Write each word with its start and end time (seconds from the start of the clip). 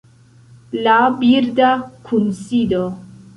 La 0.87 0.95
birda 1.19 1.69
kunsido 2.07 2.83